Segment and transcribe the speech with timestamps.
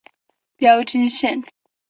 [0.55, 1.43] 标津线。